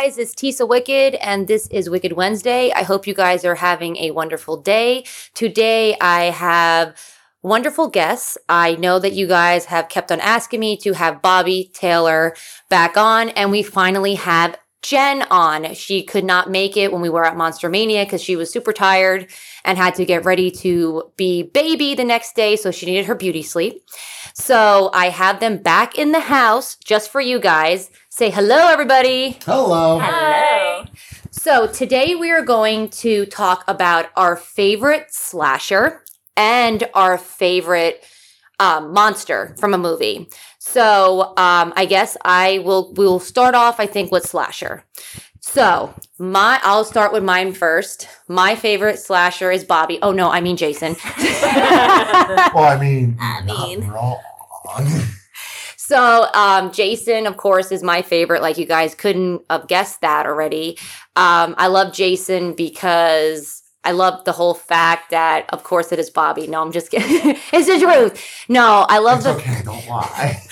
[0.00, 2.70] Guys, it's Tisa Wicked, and this is Wicked Wednesday.
[2.70, 5.04] I hope you guys are having a wonderful day.
[5.34, 6.94] Today, I have
[7.42, 8.38] wonderful guests.
[8.48, 12.36] I know that you guys have kept on asking me to have Bobby Taylor
[12.68, 15.74] back on, and we finally have Jen on.
[15.74, 18.72] She could not make it when we were at Monster Mania because she was super
[18.72, 19.28] tired
[19.64, 23.16] and had to get ready to be baby the next day, so she needed her
[23.16, 23.82] beauty sleep.
[24.34, 27.90] So I have them back in the house just for you guys.
[28.18, 29.38] Say hello, everybody.
[29.44, 30.00] Hello.
[30.00, 30.84] Hello.
[31.30, 36.02] So today we are going to talk about our favorite slasher
[36.36, 38.04] and our favorite
[38.58, 40.28] um, monster from a movie.
[40.58, 44.82] So um, I guess I will we'll start off I think with slasher.
[45.38, 48.08] So my I'll start with mine first.
[48.26, 50.00] My favorite slasher is Bobby.
[50.02, 50.96] Oh no, I mean Jason.
[52.52, 54.18] Well, I mean, I mean- not
[54.66, 55.02] wrong.
[55.88, 58.42] So, um, Jason, of course, is my favorite.
[58.42, 60.76] Like you guys couldn't have guessed that already.
[61.16, 66.10] Um, I love Jason because I love the whole fact that, of course, it is
[66.10, 66.46] Bobby.
[66.46, 67.36] No, I'm just kidding.
[67.54, 68.22] it's the truth.
[68.50, 70.42] No, I love It's the okay, don't lie.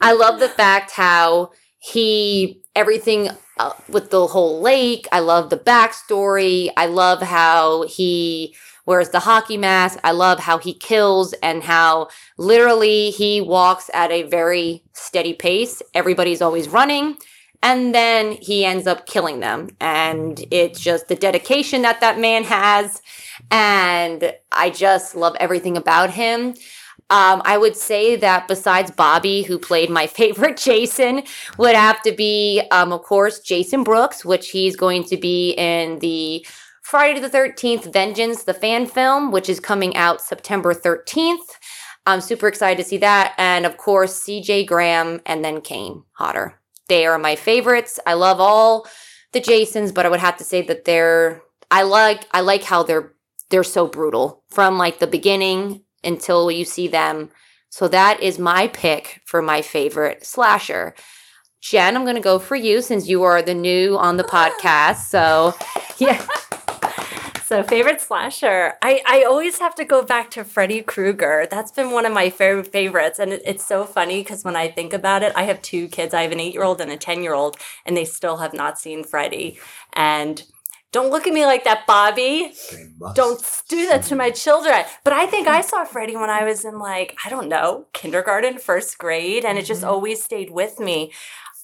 [0.00, 5.06] I love the fact how he everything uh, with the whole lake.
[5.12, 6.70] I love the backstory.
[6.74, 9.98] I love how he wears the hockey mask.
[10.04, 15.82] I love how he kills and how literally he walks at a very steady pace.
[15.94, 17.16] Everybody's always running.
[17.62, 19.70] And then he ends up killing them.
[19.80, 23.00] And it's just the dedication that that man has.
[23.50, 26.54] And I just love everything about him.
[27.10, 31.22] Um, I would say that besides Bobby, who played my favorite Jason,
[31.58, 35.98] would have to be, um, of course, Jason Brooks, which he's going to be in
[36.00, 36.46] the
[36.84, 41.56] Friday the 13th Vengeance, the fan film, which is coming out September 13th.
[42.04, 43.34] I'm super excited to see that.
[43.38, 46.60] And of course, CJ Graham and then Kane Hodder.
[46.88, 47.98] They are my favorites.
[48.06, 48.86] I love all
[49.32, 52.82] the Jasons, but I would have to say that they're I like I like how
[52.82, 53.14] they're
[53.48, 57.30] they're so brutal from like the beginning until you see them.
[57.70, 60.94] So that is my pick for my favorite slasher.
[61.62, 65.06] Jen, I'm going to go for you since you are the new on the podcast.
[65.06, 65.54] So,
[65.96, 66.24] yeah.
[67.44, 71.46] So favorite slasher, I, I always have to go back to Freddy Krueger.
[71.50, 74.68] That's been one of my favorite favorites, and it, it's so funny because when I
[74.68, 76.14] think about it, I have two kids.
[76.14, 78.54] I have an eight year old and a ten year old, and they still have
[78.54, 79.58] not seen Freddy.
[79.92, 80.42] And
[80.90, 82.54] don't look at me like that, Bobby.
[83.14, 84.82] Don't do that to my children.
[85.04, 88.58] But I think I saw Freddy when I was in like I don't know kindergarten,
[88.58, 91.12] first grade, and it just always stayed with me.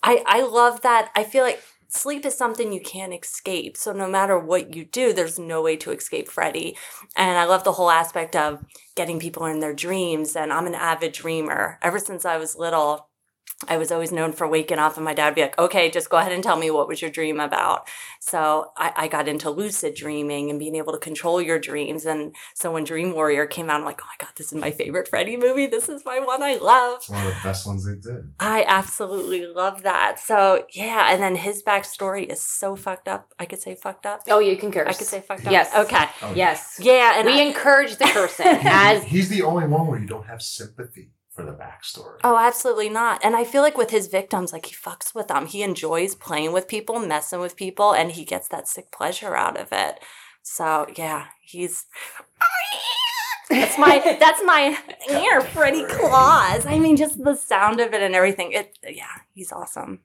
[0.03, 1.11] I I love that.
[1.17, 3.77] I feel like sleep is something you can't escape.
[3.77, 6.77] So no matter what you do, there's no way to escape Freddy.
[7.17, 8.65] And I love the whole aspect of
[8.97, 10.37] getting people in their dreams.
[10.37, 11.79] And I'm an avid dreamer.
[11.83, 13.10] Ever since I was little,
[13.69, 16.09] I was always known for waking up and my dad would be like, okay, just
[16.09, 17.87] go ahead and tell me what was your dream about.
[18.19, 22.07] So I, I got into lucid dreaming and being able to control your dreams.
[22.07, 24.71] And so when Dream Warrior came out, I'm like, oh my God, this is my
[24.71, 25.67] favorite Freddy movie.
[25.67, 26.97] This is my one I love.
[27.01, 28.33] It's one of the best ones they did.
[28.41, 30.19] I absolutely love that.
[30.19, 33.33] So yeah, and then his backstory is so fucked up.
[33.39, 34.23] I could say fucked up.
[34.29, 34.89] Oh, you can curse.
[34.89, 35.53] I could say fucked up.
[35.53, 35.75] Yes.
[35.75, 36.07] Okay.
[36.23, 36.79] Oh, Yes.
[36.83, 40.27] Yeah, and we I- encourage the cursing as He's the only one where you don't
[40.27, 42.19] have sympathy for the backstory.
[42.25, 43.21] Oh, absolutely not.
[43.25, 45.47] And I feel like with his victims, like he fucks with them.
[45.47, 49.57] He enjoys playing with people, messing with people, and he gets that sick pleasure out
[49.59, 50.01] of it.
[50.43, 51.85] So yeah, he's
[53.51, 54.77] that's my that's my
[55.11, 56.67] ear, Freddy Claus.
[56.67, 58.53] I mean, just the sound of it and everything.
[58.53, 60.01] It yeah, he's awesome.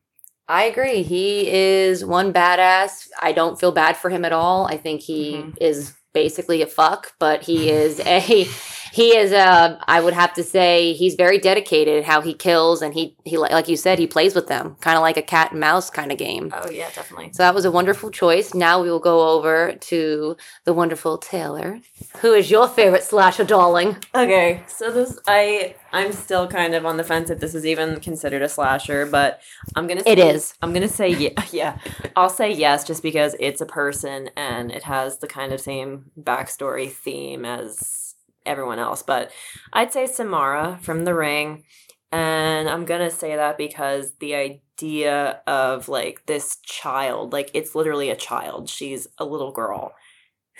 [0.48, 1.02] I agree.
[1.02, 3.08] He is one badass.
[3.20, 4.68] I don't feel bad for him at all.
[4.68, 5.56] I think he Mhm.
[5.60, 8.48] is basically a fuck, but he is a
[8.96, 12.94] he is a I would have to say he's very dedicated how he kills and
[12.94, 15.60] he he like you said he plays with them, kind of like a cat and
[15.60, 16.54] mouse kind of game.
[16.56, 17.32] Oh yeah, definitely.
[17.34, 18.54] So that was a wonderful choice.
[18.54, 21.82] Now we will go over to the wonderful Taylor.
[22.22, 23.98] Who is your favorite slasher darling?
[24.16, 28.00] Okay, so this I I'm still kind of on the fence if this is even
[28.00, 29.42] considered a slasher, but
[29.76, 30.04] I'm gonna.
[30.06, 30.54] It say- is.
[30.62, 31.32] I'm gonna say yeah.
[31.52, 31.78] Yeah,
[32.16, 36.12] I'll say yes, just because it's a person and it has the kind of same
[36.18, 38.05] backstory theme as
[38.46, 39.04] everyone else.
[39.04, 39.32] But
[39.74, 41.64] I'd say Samara from The Ring.
[42.12, 47.76] And I'm going to say that because the idea of like this child, like it's
[47.76, 48.70] literally a child.
[48.70, 49.94] She's a little girl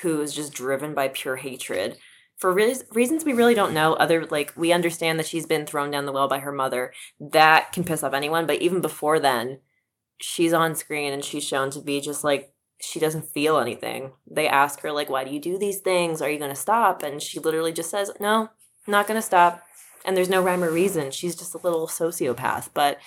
[0.02, 1.98] who is just driven by pure hatred
[2.38, 5.92] for re- reasons we really don't know other like we understand that she's been thrown
[5.92, 9.60] down the well by her mother that can piss off anyone but even before then
[10.20, 14.12] she's on screen and she's shown to be just like she doesn't feel anything.
[14.30, 16.22] They ask her like why do you do these things?
[16.22, 17.04] Are you going to stop?
[17.04, 18.50] And she literally just says no
[18.88, 19.64] not going to stop.
[20.04, 21.12] And there's no rhyme or reason.
[21.12, 22.70] She's just a little sociopath.
[22.74, 23.00] But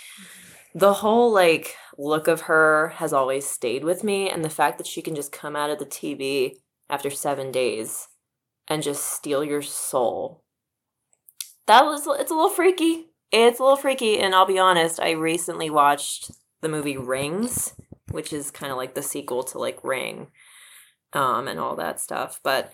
[0.75, 4.29] the whole like look of her has always stayed with me.
[4.29, 6.57] And the fact that she can just come out of the tv
[6.91, 8.09] after seven days
[8.67, 10.43] and just steal your soul.
[11.67, 13.07] That was it's a little freaky.
[13.31, 16.31] It's a little freaky, and I'll be honest, I recently watched
[16.63, 17.75] the movie Rings,
[18.11, 20.29] which is kind of like the sequel to like Ring,
[21.13, 22.41] um, and all that stuff.
[22.43, 22.73] But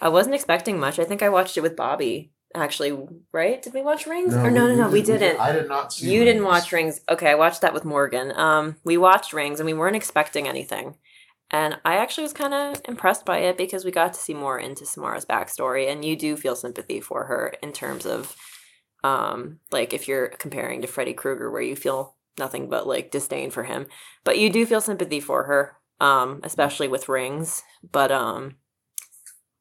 [0.00, 0.98] I wasn't expecting much.
[0.98, 2.30] I think I watched it with Bobby.
[2.56, 2.96] Actually,
[3.32, 3.60] right?
[3.60, 4.32] Did we watch Rings?
[4.32, 5.40] or no, no, no, we didn't.
[5.40, 6.12] I did not see.
[6.14, 7.00] You didn't watch Rings.
[7.10, 8.32] Okay, I watched that with Morgan.
[8.36, 10.96] Um, we watched Rings, and we weren't expecting anything.
[11.50, 14.58] And I actually was kind of impressed by it because we got to see more
[14.58, 18.36] into Samara's backstory, and you do feel sympathy for her in terms of,
[19.02, 23.50] um, like if you're comparing to Freddy Krueger, where you feel nothing but like disdain
[23.50, 23.86] for him,
[24.24, 27.62] but you do feel sympathy for her, um, especially with Rings.
[27.90, 28.56] But um,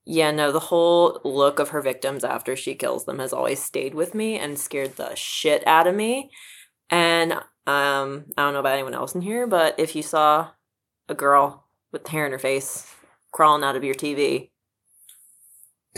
[0.05, 3.93] yeah, no, the whole look of her victims after she kills them has always stayed
[3.93, 6.29] with me and scared the shit out of me.
[6.89, 7.33] And
[7.65, 10.51] um, I don't know about anyone else in here, but if you saw
[11.07, 12.93] a girl with hair in her face
[13.31, 14.49] crawling out of your TV.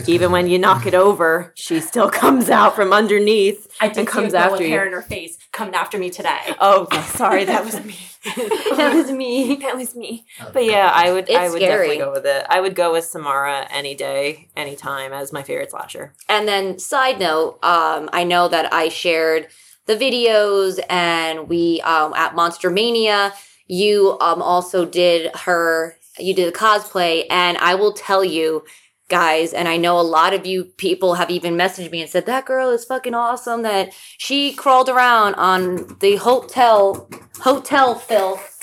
[0.06, 3.68] It's Even when you knock it over, she still comes out from underneath.
[3.80, 5.98] I did And see comes a girl after with hair in her face coming after
[5.98, 6.38] me today.
[6.60, 7.96] Oh, sorry, that was me.
[8.76, 9.56] that was me.
[9.56, 10.24] That was me.
[10.52, 11.28] But yeah, I would.
[11.28, 11.88] It's I would scary.
[11.88, 12.46] definitely go with it.
[12.48, 16.12] I would go with Samara any day, anytime as my favorite slasher.
[16.28, 19.48] And then, side note, um, I know that I shared
[19.86, 23.32] the videos, and we um, at Monster Mania,
[23.66, 28.64] you um, also did her, you did a cosplay, and I will tell you,
[29.08, 32.26] guys, and I know a lot of you people have even messaged me and said
[32.26, 33.62] that girl is fucking awesome.
[33.62, 37.08] That she crawled around on the hotel
[37.40, 38.62] hotel filth,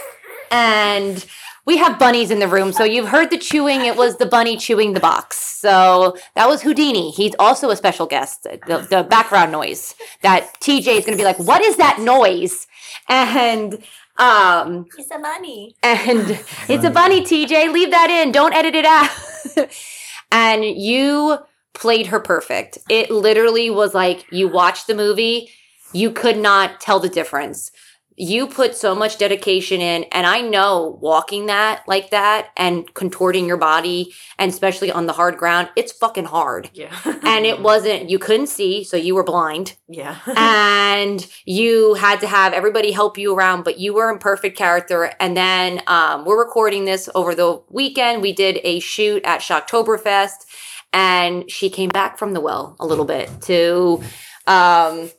[0.52, 1.26] and
[1.66, 3.82] we have bunnies in the room, so you've heard the chewing.
[3.86, 5.38] It was the bunny chewing the box.
[5.38, 7.12] So that was Houdini.
[7.12, 8.44] He's also a special guest.
[8.44, 12.68] The, the background noise that TJ is going to be like, "What is that noise?"
[13.08, 13.82] And
[14.18, 15.76] um, It's a bunny.
[15.82, 16.38] and
[16.68, 17.22] it's a bunny.
[17.22, 18.32] TJ, leave that in.
[18.34, 19.10] Don't edit it out.
[20.34, 21.38] and you
[21.74, 22.80] played her perfect.
[22.90, 25.50] It literally was like you watched the movie,
[25.94, 27.72] you could not tell the difference.
[28.16, 33.46] You put so much dedication in, and I know walking that like that and contorting
[33.48, 36.70] your body, and especially on the hard ground, it's fucking hard.
[36.74, 36.94] Yeah.
[37.34, 40.18] And it wasn't, you couldn't see, so you were blind Yeah.
[40.38, 45.12] and you had to have everybody help you around, but you were in perfect character.
[45.20, 48.22] And then um, we're recording this over the weekend.
[48.22, 50.46] We did a shoot at Shocktoberfest,
[50.92, 54.04] and she came back from the well a little bit to
[54.46, 55.10] um,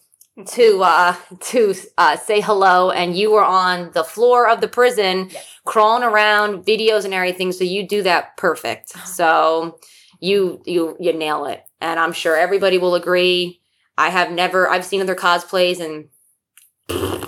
[0.46, 2.90] to uh, to uh, say hello.
[2.90, 5.30] And you were on the floor of the prison,
[5.64, 7.52] crawling around, videos and everything.
[7.52, 8.90] So you do that perfect.
[9.06, 9.78] So
[10.20, 13.60] you you you nail it, and I'm sure everybody will agree.
[13.96, 16.08] I have never I've seen other cosplays and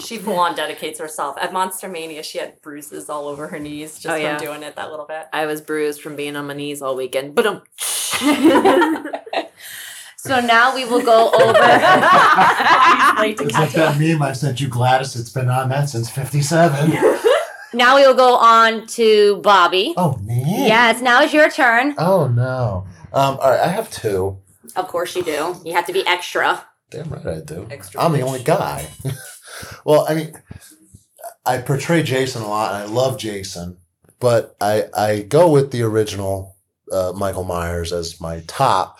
[0.01, 1.37] She full on dedicates herself.
[1.41, 4.77] At Monster Mania, she had bruises all over her knees just Oh, from doing it
[4.77, 5.27] that little bit.
[5.33, 7.35] I was bruised from being on my knees all weekend.
[7.35, 7.63] But um.
[10.27, 11.53] so now we will go over
[13.21, 15.17] late It's like that meme I sent you, Gladys.
[15.17, 16.91] It's been on that since '57.
[17.75, 19.95] now we will go on to Bobby.
[19.97, 20.67] oh man.
[20.67, 21.95] Yes, now is your turn.
[21.99, 22.87] Oh no.
[23.13, 23.39] Um.
[23.41, 23.61] All right.
[23.61, 24.39] I have two.
[24.75, 25.57] Of course you do.
[25.65, 26.65] You have to be extra.
[26.91, 27.67] Damn right I do.
[27.71, 28.89] Extra I'm the only guy.
[29.85, 30.33] well, I mean,
[31.45, 33.79] I portray Jason a lot, and I love Jason,
[34.21, 36.57] but I I go with the original
[36.93, 38.99] uh, Michael Myers as my top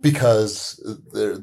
[0.00, 0.80] because
[1.12, 1.40] there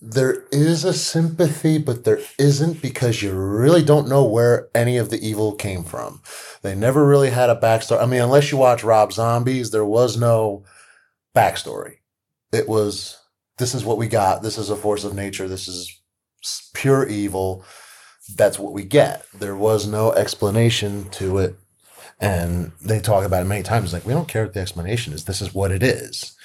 [0.00, 5.10] there is a sympathy, but there isn't because you really don't know where any of
[5.10, 6.20] the evil came from.
[6.62, 8.02] They never really had a backstory.
[8.02, 10.64] I mean, unless you watch Rob Zombies, there was no
[11.34, 11.96] backstory.
[12.52, 13.18] It was
[13.58, 14.42] this is what we got.
[14.42, 15.48] This is a force of nature.
[15.48, 16.00] This is
[16.74, 17.64] pure evil.
[18.36, 19.24] That's what we get.
[19.32, 21.56] There was no explanation to it.
[22.20, 23.92] And they talk about it many times.
[23.92, 25.24] Like, we don't care what the explanation is.
[25.24, 26.35] This is what it is.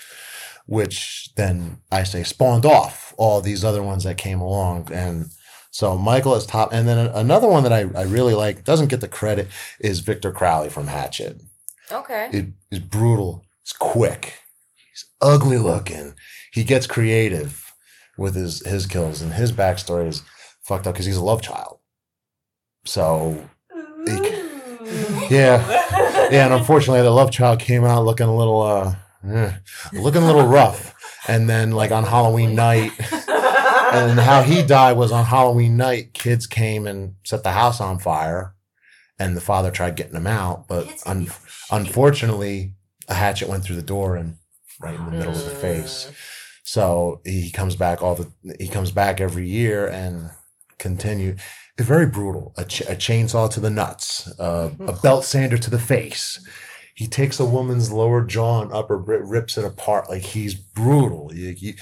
[0.72, 4.88] Which then I say spawned off all these other ones that came along.
[4.94, 5.26] And
[5.70, 6.72] so Michael is top.
[6.72, 9.50] And then another one that I, I really like, doesn't get the credit,
[9.82, 11.42] is Victor Crowley from Hatchet.
[11.92, 12.30] Okay.
[12.32, 13.44] It is brutal.
[13.64, 14.36] It's quick.
[14.90, 16.14] He's ugly looking.
[16.54, 17.74] He gets creative
[18.18, 20.24] with his his kills, and his backstory is
[20.64, 21.80] fucked up because he's a love child.
[22.86, 23.50] So,
[24.06, 24.40] he-
[25.30, 25.68] yeah,
[26.32, 28.96] yeah, and unfortunately, the love child came out looking a little, uh,
[29.28, 29.54] eh,
[29.94, 30.96] looking a little rough.
[31.28, 36.14] And then, like on Halloween night, and how he died was on Halloween night.
[36.14, 38.56] Kids came and set the house on fire,
[39.20, 41.30] and the father tried getting them out, but un-
[41.72, 42.74] unfortunately,
[43.08, 44.38] a hatchet went through the door and
[44.80, 46.12] right in the middle of the face.
[46.64, 50.32] So he comes back all the he comes back every year and
[50.80, 51.36] continue.
[51.78, 52.54] It's very brutal.
[52.58, 56.40] A, ch- a chainsaw to the nuts, uh, a belt sander to the face.
[56.96, 60.10] He takes a woman's lower jaw and upper ri- rips it apart.
[60.10, 61.32] Like he's brutal.
[61.34, 61.74] You- you-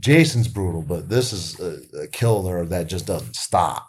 [0.00, 3.88] Jason's brutal, but this is a, a killer that just doesn't stop.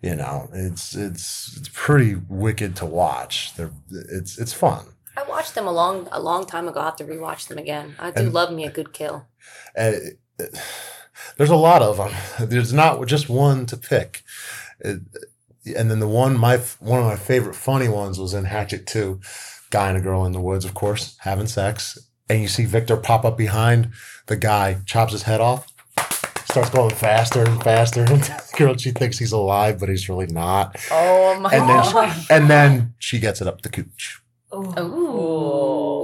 [0.00, 3.54] You know, it's it's it's pretty wicked to watch.
[3.56, 4.86] They're, it's it's fun.
[5.16, 6.80] I watched them a long a long time ago.
[6.80, 7.94] I have to rewatch them again.
[7.98, 9.26] I do And- love me a good kill.
[9.76, 9.92] Uh,
[11.36, 12.12] there's a lot of them.
[12.48, 14.22] There's not just one to pick.
[14.84, 14.94] Uh,
[15.64, 19.20] and then the one my one of my favorite funny ones was in Hatchet Two,
[19.70, 22.96] guy and a girl in the woods, of course, having sex, and you see Victor
[22.96, 23.90] pop up behind
[24.26, 25.72] the guy, chops his head off,
[26.44, 28.04] starts going faster and faster.
[28.10, 30.76] And the girl, she thinks he's alive, but he's really not.
[30.90, 34.20] Oh my And then she, and then she gets it up the cooch.
[34.50, 34.82] Oh.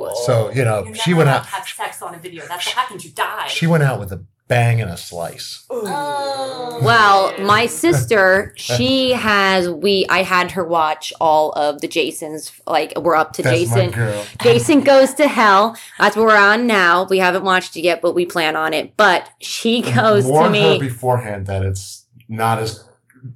[0.09, 0.15] Ooh.
[0.25, 1.47] So you know she went out.
[1.47, 2.47] Have sex on a video.
[2.47, 3.05] That's what happens.
[3.05, 3.49] You die.
[3.49, 5.65] She went out with a bang and a slice.
[5.71, 6.81] Oh.
[6.83, 12.53] Well, my sister, she has we I had her watch all of the Jasons.
[12.67, 13.91] Like we're up to That's Jason.
[13.91, 14.25] my girl.
[14.43, 15.77] Jason goes to hell.
[15.99, 17.05] That's what we're on now.
[17.09, 18.97] We haven't watched it yet, but we plan on it.
[18.97, 20.79] But she goes to Warn her me.
[20.81, 22.85] beforehand that it's not as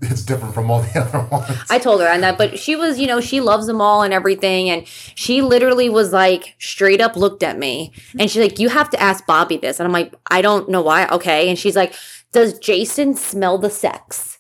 [0.03, 1.59] it's different from all the other ones.
[1.71, 4.13] I told her and that, but she was, you know, she loves them all and
[4.15, 4.71] everything.
[4.71, 8.91] And she literally was like, straight up looked at me and she's like, You have
[8.91, 9.81] to ask Bobby this.
[9.81, 11.07] And I'm like, I don't know why.
[11.09, 11.49] Okay.
[11.49, 11.95] And she's like,
[12.33, 14.39] Does Jason smell the sex?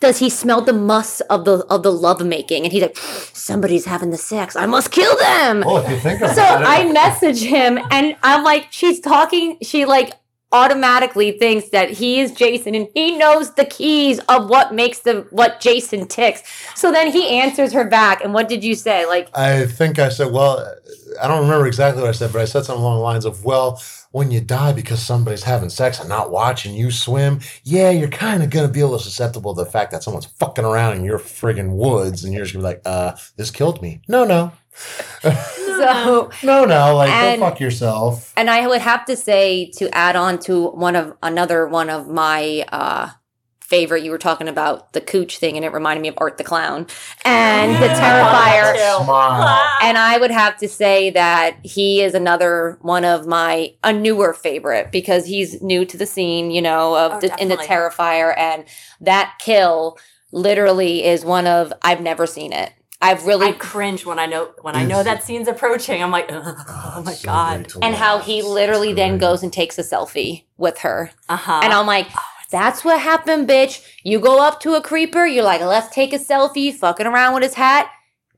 [0.00, 2.64] Does he smell the muss of the of the love making?
[2.64, 4.56] And he's like, Somebody's having the sex.
[4.56, 5.60] I must kill them.
[5.64, 10.12] well, if you think So I message him and I'm like, she's talking, she like
[10.52, 15.26] automatically thinks that he is Jason and he knows the keys of what makes the
[15.30, 16.42] what Jason ticks.
[16.74, 18.22] So then he answers her back.
[18.22, 19.06] And what did you say?
[19.06, 20.76] Like, I think I said, well,
[21.20, 23.44] I don't remember exactly what I said, but I said something along the lines of,
[23.44, 23.82] well,
[24.12, 28.42] when you die because somebody's having sex and not watching you swim, yeah, you're kind
[28.42, 31.04] of going to be a little susceptible to the fact that someone's fucking around in
[31.04, 34.02] your friggin' woods and you're just to be like, uh, this killed me.
[34.08, 34.52] No, no.
[35.22, 36.96] so No, no.
[36.96, 38.32] Like, And- go fuck yourself.
[38.36, 42.08] and I would have to say to add on to one of another one of
[42.08, 43.10] my uh
[43.60, 46.44] favorite you were talking about the cooch thing and it reminded me of Art the
[46.44, 46.86] Clown
[47.24, 49.02] and the Terrifier.
[49.02, 49.66] Smile.
[49.82, 54.34] And I would have to say that he is another one of my a newer
[54.34, 57.56] favorite because he's new to the scene, you know, of Oh, the, in the.
[57.56, 58.64] Terrifier, and
[59.00, 59.96] that kill
[60.32, 62.72] literally is one of I've never seen it.
[63.02, 66.02] I've really I cringe when I know when I know that scene's approaching.
[66.02, 67.72] I'm like, oh my So god.
[67.82, 69.20] and how he literally It's then great.
[69.20, 71.60] goes and takes a selfie with her, Uh huh.
[71.64, 72.08] and I'm like.
[72.50, 73.82] That's what happened, bitch.
[74.04, 77.42] You go up to a creeper, you're like, let's take a selfie, fucking around with
[77.44, 77.90] his hat.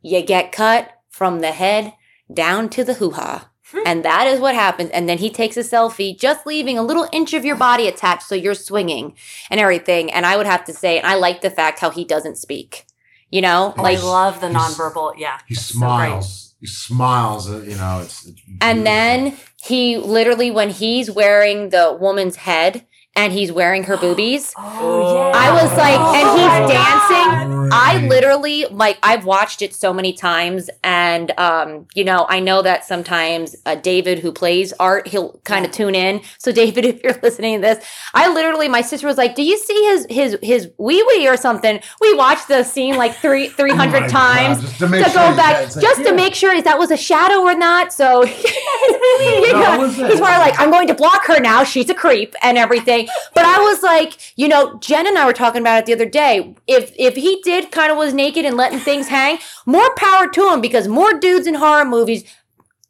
[0.02, 1.94] You get cut from the head
[2.32, 3.50] down to the hoo ha.
[3.84, 4.90] and that is what happens.
[4.90, 8.22] And then he takes a selfie, just leaving a little inch of your body attached
[8.28, 9.16] so you're swinging
[9.50, 10.12] and everything.
[10.12, 12.86] And I would have to say, and I like the fact how he doesn't speak.
[13.34, 15.06] You know, like I love the he's- nonverbal.
[15.18, 16.54] Yeah, He it's so smiles.
[16.60, 17.42] he smiles.
[17.50, 18.16] uh, You know, it's.
[18.28, 19.36] it's And then
[19.68, 19.82] he
[20.16, 22.72] literally, when he's wearing the woman's head
[23.16, 25.32] and he's wearing her boobies, Oh yeah.
[25.34, 27.58] I was like, and Oh he's my dancing.
[27.60, 27.72] Great.
[27.72, 32.60] I literally like I've watched it so many times, and um, you know, I know
[32.62, 36.20] that sometimes uh, David, who plays art, he'll kind of tune in.
[36.38, 39.56] So, David, if you're listening to this, I literally, my sister was like, "Do you
[39.58, 43.72] see his his his wee wee or something?" We watched the scene like three three
[43.72, 46.10] Oh my hundred God, times just to, to make go back, yeah, like, just yeah.
[46.10, 47.92] to make sure if that was a shadow or not.
[47.92, 50.10] So, you know, it was it.
[50.10, 51.64] he's more like, "I'm going to block her now.
[51.64, 53.03] She's a creep and everything."
[53.34, 56.06] But I was like, you know, Jen and I were talking about it the other
[56.08, 56.54] day.
[56.66, 60.48] If if he did kind of was naked and letting things hang, more power to
[60.50, 62.24] him because more dudes in horror movies.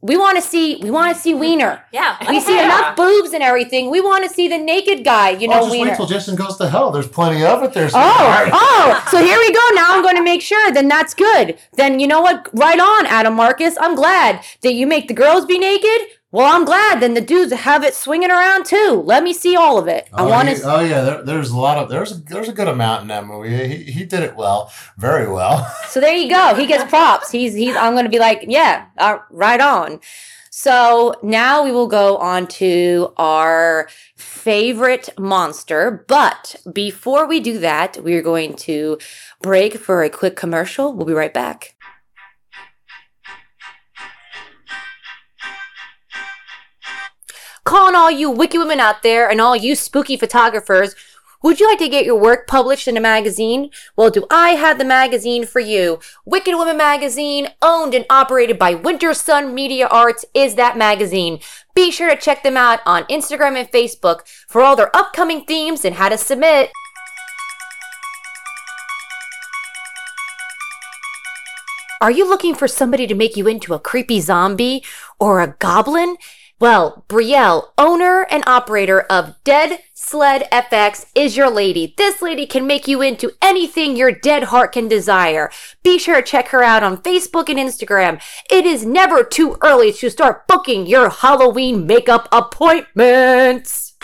[0.07, 1.83] We want to see we want to see Wiener.
[1.91, 2.65] Yeah, We see Yeah.
[2.67, 3.89] enough boobs and everything.
[3.91, 5.91] We want to see the naked guy, you know, oh, just Wiener.
[5.93, 6.91] wait till Jason goes to hell.
[6.91, 7.73] There's plenty of it.
[7.73, 9.61] There's Oh, oh, so here we go.
[9.73, 10.71] Now I'm going to make sure.
[10.73, 11.57] Then that's good.
[11.79, 12.51] Then you know what?
[12.53, 13.79] Right on, Adam Marcus.
[13.81, 16.01] I'm glad that you make the girls be naked.
[16.35, 16.99] Well, I'm glad.
[16.99, 19.01] Then the dudes have it swinging around too.
[19.07, 20.09] Let me see all of it.
[20.13, 20.61] I Oh, want to.
[20.65, 23.25] Oh yeah, there, there's a lot of there's a, there's a good amount in that
[23.25, 23.57] movie.
[23.69, 25.73] He, he did it well, very well.
[25.87, 26.57] So there you go.
[26.57, 27.31] He gets props.
[27.31, 27.77] He's he's.
[27.77, 30.01] I'm going to be like, yeah, uh, right on.
[30.51, 36.05] So now we will go on to our favorite monster.
[36.09, 38.99] But before we do that, we are going to
[39.41, 40.93] break for a quick commercial.
[40.93, 41.74] We'll be right back.
[47.65, 50.95] Calling all you wicked women out there and all you spooky photographers.
[51.43, 53.71] Would you like to get your work published in a magazine?
[53.97, 55.99] Well, do I have the magazine for you?
[56.27, 61.41] Wicked Women Magazine, owned and operated by Winter Sun Media Arts, is that magazine.
[61.75, 65.87] Be sure to check them out on Instagram and Facebook for all their upcoming themes
[65.87, 66.71] and how to submit.
[72.03, 74.85] Are you looking for somebody to make you into a creepy zombie
[75.19, 76.17] or a goblin?
[76.61, 81.95] Well, Brielle, owner and operator of Dead Sled FX, is your lady.
[81.99, 85.51] This lady can make you into anything your dead heart can desire.
[85.83, 88.23] Be sure to check her out on Facebook and Instagram.
[88.49, 93.95] It is never too early to start booking your Halloween makeup appointments.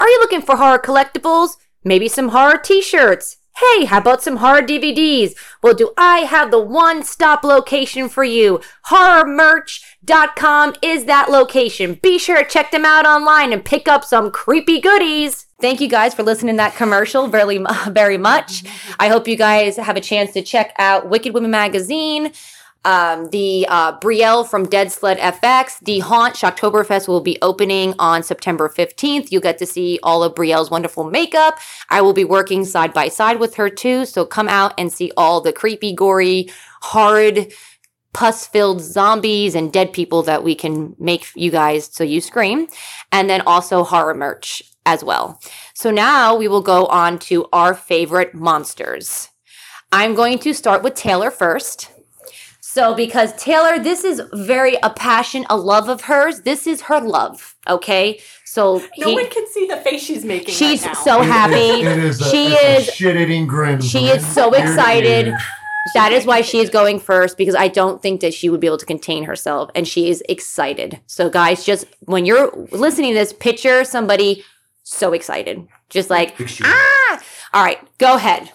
[0.00, 1.56] Are you looking for horror collectibles?
[1.84, 3.36] Maybe some horror t shirts?
[3.58, 5.34] Hey, how about some horror DVDs?
[5.62, 8.60] Well, do I have the one stop location for you?
[8.86, 11.98] Horrormerch.com is that location.
[12.02, 15.46] Be sure to check them out online and pick up some creepy goodies.
[15.60, 18.64] Thank you guys for listening to that commercial very, very much.
[18.98, 22.32] I hope you guys have a chance to check out Wicked Women Magazine.
[22.84, 28.22] Um, the uh, Brielle from Dead Sled FX, the Haunt Shocktoberfest will be opening on
[28.22, 29.30] September 15th.
[29.30, 31.58] You'll get to see all of Brielle's wonderful makeup.
[31.90, 34.04] I will be working side by side with her too.
[34.04, 37.52] So come out and see all the creepy, gory, horrid,
[38.12, 42.66] pus filled zombies and dead people that we can make you guys so you scream.
[43.10, 45.40] And then also horror merch as well.
[45.74, 49.28] So now we will go on to our favorite monsters.
[49.92, 51.90] I'm going to start with Taylor first.
[52.74, 56.40] So, because Taylor, this is very a passion, a love of hers.
[56.40, 57.54] This is her love.
[57.68, 58.18] Okay.
[58.46, 60.54] So No he- one can see the face she's making.
[60.54, 61.02] she's right now.
[61.02, 61.82] so happy.
[61.86, 62.94] It is a, she it's is.
[62.94, 63.80] shit-eating grin.
[63.82, 65.34] She from is so excited.
[65.94, 68.68] That is why she is going first because I don't think that she would be
[68.68, 71.00] able to contain herself and she is excited.
[71.06, 74.44] So guys, just when you're listening to this, picture somebody
[74.84, 75.66] so excited.
[75.90, 77.22] Just like ah!
[77.52, 78.50] All right, go ahead.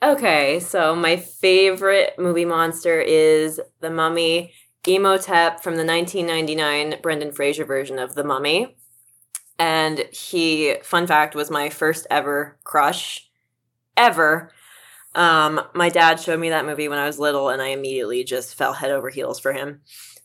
[0.00, 4.52] Okay, so my favorite movie monster is The Mummy
[4.86, 8.76] Imhotep from the 1999 Brendan Fraser version of The Mummy.
[9.58, 13.28] And he, fun fact, was my first ever crush
[13.96, 14.52] ever.
[15.16, 18.54] Um, my dad showed me that movie when I was little, and I immediately just
[18.54, 19.80] fell head over heels for him.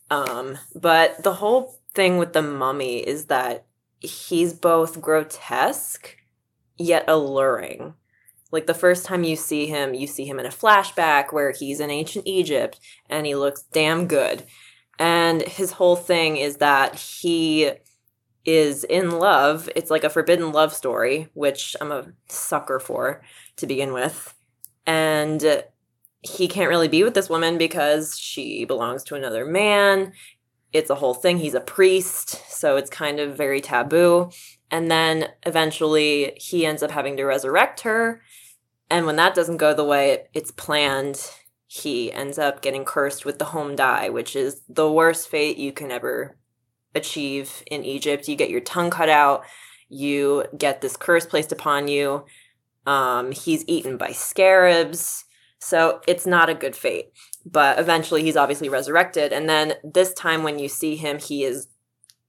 [0.08, 3.66] Um, but the whole thing with the mummy is that
[3.98, 6.16] he's both grotesque
[6.78, 7.94] yet alluring.
[8.54, 11.80] Like the first time you see him, you see him in a flashback where he's
[11.80, 12.78] in ancient Egypt
[13.10, 14.44] and he looks damn good.
[14.96, 17.72] And his whole thing is that he
[18.44, 19.68] is in love.
[19.74, 23.22] It's like a forbidden love story, which I'm a sucker for
[23.56, 24.32] to begin with.
[24.86, 25.64] And
[26.22, 30.12] he can't really be with this woman because she belongs to another man.
[30.72, 31.38] It's a whole thing.
[31.38, 34.30] He's a priest, so it's kind of very taboo.
[34.70, 38.22] And then eventually he ends up having to resurrect her.
[38.94, 41.28] And when that doesn't go the way it's planned,
[41.66, 45.90] he ends up getting cursed with the Hom-Dai, which is the worst fate you can
[45.90, 46.38] ever
[46.94, 48.28] achieve in Egypt.
[48.28, 49.42] You get your tongue cut out,
[49.88, 52.24] you get this curse placed upon you.
[52.86, 55.24] Um, he's eaten by scarabs.
[55.58, 57.06] So it's not a good fate.
[57.44, 59.32] But eventually he's obviously resurrected.
[59.32, 61.66] And then this time when you see him, he is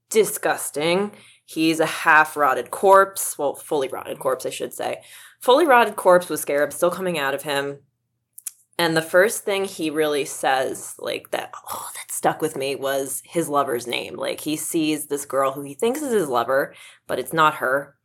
[0.10, 1.12] disgusting.
[1.45, 3.38] He's a half rotted corpse.
[3.38, 5.04] Well, fully rotted corpse, I should say.
[5.45, 7.77] Fully rotted corpse with scarabs still coming out of him.
[8.79, 13.21] And the first thing he really says, like that, oh, that stuck with me was
[13.23, 14.15] his lover's name.
[14.15, 16.73] Like he sees this girl who he thinks is his lover,
[17.05, 17.95] but it's not her.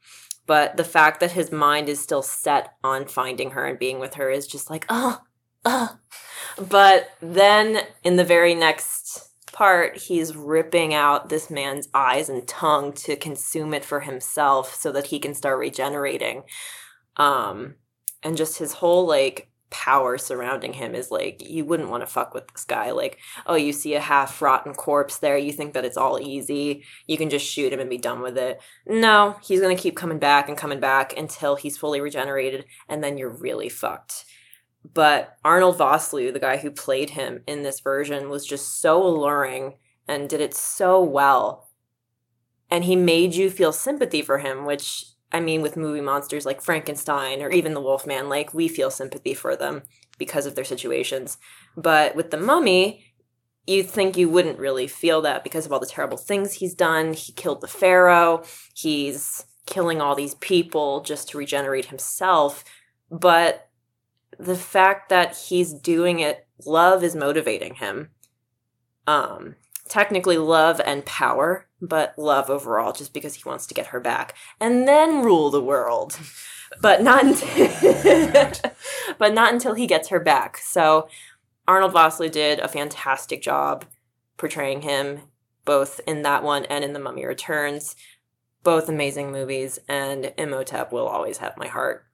[0.44, 4.16] But the fact that his mind is still set on finding her and being with
[4.16, 5.22] her is just like, oh,
[5.64, 5.96] oh.
[6.58, 12.92] But then in the very next part, he's ripping out this man's eyes and tongue
[12.92, 16.42] to consume it for himself so that he can start regenerating.
[17.20, 17.74] Um,
[18.22, 22.32] and just his whole like power surrounding him is like you wouldn't want to fuck
[22.32, 22.90] with this guy.
[22.92, 26.82] Like oh you see a half rotten corpse there you think that it's all easy
[27.06, 28.60] you can just shoot him and be done with it.
[28.86, 33.04] No he's going to keep coming back and coming back until he's fully regenerated and
[33.04, 34.24] then you're really fucked.
[34.92, 39.74] But arnold vosloo the guy who played him in this version was just so alluring
[40.08, 41.68] and did it so well.
[42.70, 46.60] And he made you feel sympathy for him which I mean, with movie monsters like
[46.60, 49.82] Frankenstein or even the Wolfman, like we feel sympathy for them
[50.18, 51.38] because of their situations.
[51.76, 53.04] But with the mummy,
[53.66, 57.12] you'd think you wouldn't really feel that because of all the terrible things he's done.
[57.12, 58.42] He killed the pharaoh.
[58.74, 62.64] He's killing all these people just to regenerate himself.
[63.10, 63.68] But
[64.38, 68.10] the fact that he's doing it, love is motivating him.
[69.06, 69.56] Um,
[69.90, 74.34] technically love and power, but love overall, just because he wants to get her back
[74.60, 76.18] and then rule the world.
[76.80, 77.66] But not until,
[79.18, 80.56] but not until he gets her back.
[80.58, 81.08] So
[81.66, 83.84] Arnold Vosloo did a fantastic job
[84.36, 85.22] portraying him,
[85.64, 87.96] both in that one and in The Mummy Returns.
[88.62, 92.04] Both amazing movies, and Imhotep will always have my heart.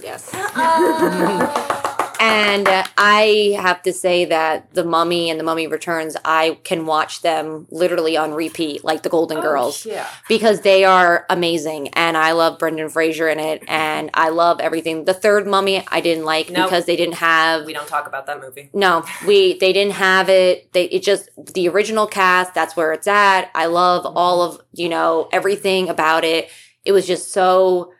[0.00, 0.30] Yes.
[2.20, 6.86] and uh, I have to say that The Mummy and The Mummy Returns, I can
[6.86, 10.06] watch them literally on repeat, like The Golden Girls, yeah.
[10.28, 11.88] because they are amazing.
[11.88, 15.04] And I love Brendan Fraser in it, and I love everything.
[15.04, 16.66] The third Mummy, I didn't like Nope.
[16.70, 17.64] because they didn't have.
[17.66, 18.70] We don't talk about that movie.
[18.72, 20.72] No, we they didn't have it.
[20.72, 22.54] They it just the original cast.
[22.54, 23.50] That's where it's at.
[23.54, 26.48] I love all of you know everything about it.
[26.84, 27.92] It was just so.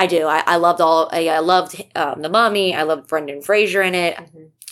[0.00, 0.26] I do.
[0.26, 1.10] I, I loved all.
[1.12, 2.74] I, I loved um, the Mummy.
[2.74, 4.18] I loved Brendan Fraser in it.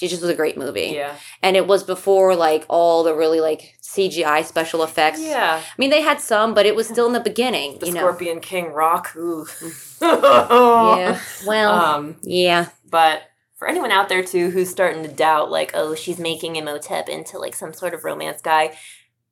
[0.00, 0.92] It just was a great movie.
[0.94, 1.16] Yeah.
[1.42, 5.20] And it was before like all the really like CGI special effects.
[5.20, 5.60] Yeah.
[5.62, 7.78] I mean, they had some, but it was still in the beginning.
[7.78, 8.00] The you know.
[8.00, 9.14] Scorpion King Rock.
[9.16, 9.46] Ooh.
[10.00, 11.20] Yeah.
[11.46, 11.72] Well.
[11.74, 12.68] Um, yeah.
[12.88, 13.22] but
[13.56, 17.38] for anyone out there too who's starting to doubt, like, oh, she's making Imhotep into
[17.38, 18.76] like some sort of romance guy.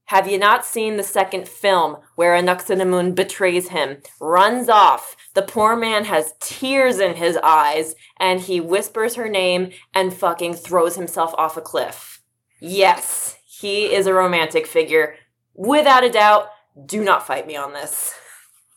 [0.06, 5.16] Have you not seen the second film where Anck-su-namun betrays him, runs off?
[5.34, 10.54] The poor man has tears in his eyes, and he whispers her name and fucking
[10.54, 12.22] throws himself off a cliff.
[12.60, 15.16] Yes, he is a romantic figure.
[15.54, 16.50] Without a doubt,
[16.86, 18.14] do not fight me on this.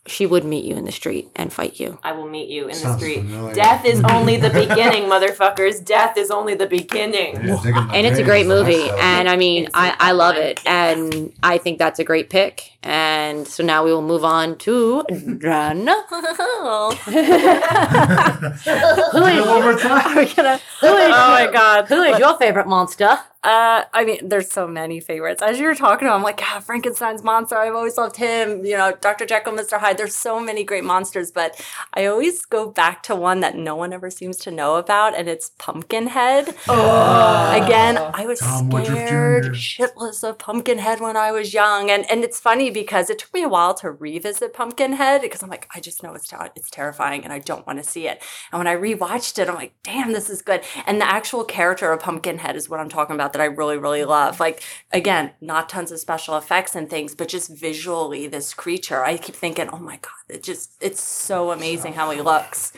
[0.08, 2.00] She would meet you in the street and fight you.
[2.04, 3.20] I will meet you in the street.
[3.20, 3.54] familiar.
[3.54, 5.84] Death is only the beginning, motherfuckers.
[5.86, 7.36] Death is only the beginning.
[7.36, 11.78] and it's a great movie and i mean I, I love it and i think
[11.80, 15.04] that's a great pick and so now we will move on to
[15.38, 15.88] Dran.
[15.88, 15.96] who
[19.26, 20.18] is One more time.
[20.18, 21.88] are gonna who is Oh my god.
[21.88, 25.42] who is your favorite monster Uh, I mean, there's so many favorites.
[25.42, 27.56] As you were talking, I'm like, God, Frankenstein's monster.
[27.58, 28.66] I've always loved him.
[28.66, 29.26] You know, Dr.
[29.26, 29.80] Jekyll, Mr.
[29.80, 29.98] Hyde.
[29.98, 31.56] There's so many great monsters, but
[31.94, 35.30] I always go back to one that no one ever seems to know about, and
[35.30, 36.54] it's Pumpkinhead.
[36.68, 37.64] Oh.
[37.64, 42.42] Again, I was Tom scared shitless of Pumpkinhead when I was young, and and it's
[42.42, 46.04] funny because it took me a while to revisit Pumpkinhead because I'm like, I just
[46.04, 48.22] know it's it's terrifying, and I don't want to see it.
[48.52, 50.62] And when I rewatched it, I'm like, damn, this is good.
[50.86, 54.06] And the actual character of Pumpkinhead is what I'm talking about that I really, really
[54.06, 54.40] love.
[54.40, 59.18] Like, again, not tons of special effects and things, but just visually, this creature, I
[59.18, 62.74] keep thinking, oh my God, it just, it's so amazing how he looks.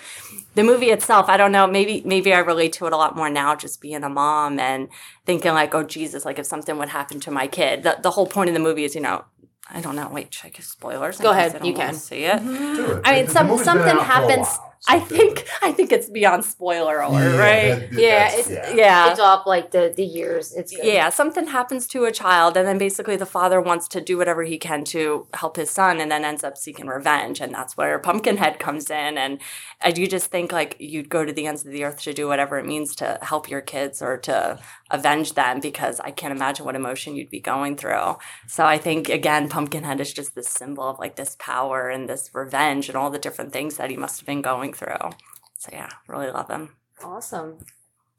[0.56, 3.30] The movie itself, I don't know, maybe, maybe I relate to it a lot more
[3.30, 4.90] now, just being a mom and
[5.26, 7.84] thinking like, oh Jesus, like if something would happen to my kid.
[7.84, 9.26] The, the whole point of the movie is, you know,
[9.74, 10.10] I don't know.
[10.10, 11.20] Wait, should I give spoilers?
[11.20, 11.94] Go ahead, you can.
[11.94, 12.40] see it.
[12.44, 13.02] Do it.
[13.06, 14.48] I mean, some, something out for a happens.
[14.88, 17.90] While, I think I think it's beyond spoiler alert, right?
[17.90, 19.12] that- Yeah, that's- it's- Yeah.
[19.12, 20.86] it's off like the the years it's good.
[20.86, 24.44] Yeah, something happens to a child, and then basically the father wants to do whatever
[24.44, 28.00] he can to help his son, and then ends up seeking revenge, and that's where
[28.00, 29.18] Pumpkinhead comes in.
[29.18, 29.40] And
[29.82, 32.28] I do just think like you'd go to the ends of the earth to do
[32.28, 36.66] whatever it means to help your kids or to avenge them, because I can't imagine
[36.66, 38.18] what emotion you'd be going through.
[38.48, 42.30] So I think again, Pumpkinhead is just this symbol of like this power and this
[42.34, 45.12] revenge and all the different things that he must have been going through.
[45.58, 46.76] So yeah, really love them.
[47.04, 47.58] awesome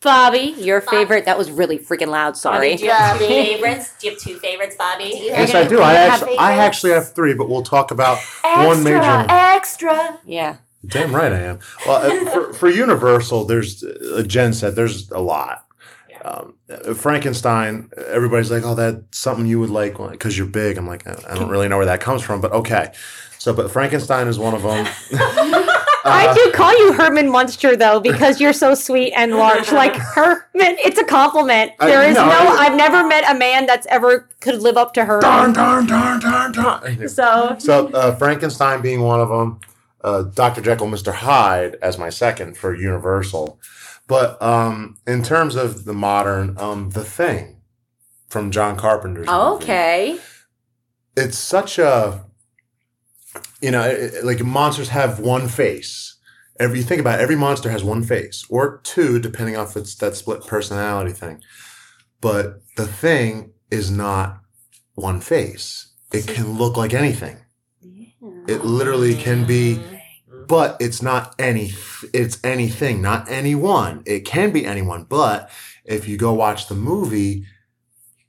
[0.02, 3.94] bobby your favorite that was really freaking loud sorry Do you have two favorites?
[4.00, 5.12] Do you have two favorites, Bobby?
[5.14, 5.80] Yes, I do.
[5.80, 8.98] I actually, I actually have three, but we'll talk about one major.
[8.98, 9.26] one.
[9.30, 10.18] extra.
[10.26, 11.60] yeah Damn right I am.
[11.86, 15.64] Well, uh, for, for Universal, there's uh, Jen said there's a lot.
[16.24, 20.78] Um, uh, Frankenstein, everybody's like, oh, that's something you would like because you're big.
[20.78, 22.92] I'm like, I I don't really know where that comes from, but okay.
[23.38, 24.86] So, but Frankenstein is one of them.
[26.04, 29.70] I do call you Herman Munster though because you're so sweet and large.
[29.72, 31.72] Like Herman, it's a compliment.
[31.80, 34.76] I- There is no, no, I- I've never met a man that's ever could live
[34.76, 35.52] up to Darn, Herman.
[35.54, 37.08] darn, darn, darn, darn.
[37.08, 39.60] So So, uh, Frankenstein being one of them,
[40.02, 40.60] uh, Dr.
[40.60, 41.12] Jekyll, Mr.
[41.12, 43.58] Hyde as my second for Universal.
[44.08, 47.58] But um, in terms of the modern, um, The Thing
[48.28, 49.26] from John Carpenter's.
[49.28, 49.38] movie.
[49.38, 50.18] okay,
[51.16, 52.24] it's such a
[53.62, 56.16] you know like monsters have one face
[56.60, 59.94] every you think about it, every monster has one face or two depending off it's
[59.96, 61.42] that split personality thing
[62.20, 64.40] but the thing is not
[64.94, 67.38] one face it can look like anything
[68.48, 70.44] It literally can be, mm-hmm.
[70.46, 71.72] but it's not any.
[72.12, 74.02] It's anything, not anyone.
[74.06, 75.50] It can be anyone, but
[75.84, 77.46] if you go watch the movie,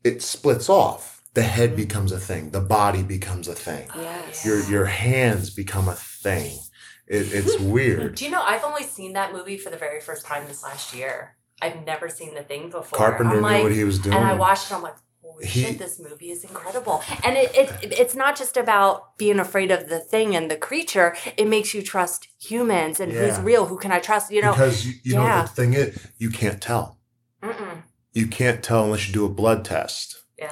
[0.04, 1.13] it splits off.
[1.34, 2.52] The head becomes a thing.
[2.52, 3.88] The body becomes a thing.
[3.96, 4.46] Yes.
[4.46, 6.60] Your your hands become a thing.
[7.08, 7.72] It, it's hmm.
[7.72, 8.16] weird.
[8.16, 10.94] Do you know I've only seen that movie for the very first time this last
[10.94, 11.36] year.
[11.62, 12.98] I've never seen the thing before.
[12.98, 14.16] Carpenter knew like, what he was doing.
[14.16, 14.76] And I watched it.
[14.76, 17.04] I'm like, holy He- shit, this movie is incredible.
[17.24, 21.16] And it, it it's not just about being afraid of the thing and the creature.
[21.38, 23.68] It makes you trust humans and who's real.
[23.68, 24.32] Who can I trust?
[24.32, 24.52] You know.
[24.52, 25.42] because you, you know yeah.
[25.42, 27.00] what the thing is, you can't tell.
[27.42, 27.84] Mm-mm.
[28.14, 30.24] You can't tell unless you do a blood test.
[30.38, 30.52] Yeah.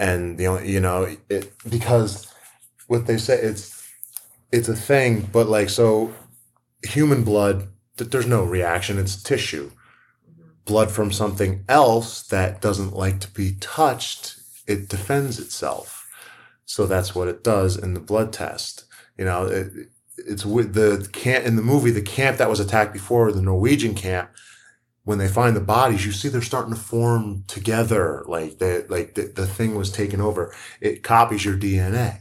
[0.00, 2.26] And the only you know it because
[2.88, 3.86] what they say it's
[4.50, 6.12] it's a thing but like so
[6.82, 9.70] human blood th- there's no reaction it's tissue.
[10.64, 14.36] Blood from something else that doesn't like to be touched
[14.66, 16.06] it defends itself.
[16.64, 18.84] So that's what it does in the blood test
[19.18, 19.70] you know it,
[20.16, 23.94] it's with the camp in the movie the camp that was attacked before the norwegian
[23.94, 24.30] camp
[25.04, 28.24] when they find the bodies, you see they're starting to form together.
[28.26, 30.54] Like the like the, the thing was taken over.
[30.80, 32.20] It copies your DNA.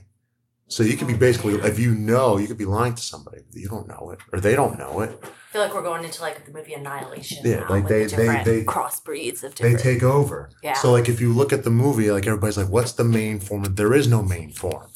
[0.70, 1.18] So you could be oh.
[1.18, 3.42] basically, if you know, you could be lying to somebody.
[3.54, 5.20] You don't know it, or they don't know it.
[5.24, 7.40] I feel like we're going into like the movie Annihilation.
[7.44, 9.78] Yeah, now, like they- the they- they- crossbreeds of different.
[9.78, 10.52] They take over.
[10.62, 10.74] Yeah.
[10.74, 13.64] So like if you look at the movie, like everybody's like, "What's the main form?"
[13.64, 14.88] There is no main form.